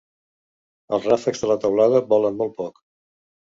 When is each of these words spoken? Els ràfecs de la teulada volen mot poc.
Els 0.97 1.05
ràfecs 1.09 1.45
de 1.45 1.51
la 1.53 1.59
teulada 1.67 2.03
volen 2.17 2.43
mot 2.43 2.59
poc. 2.65 2.83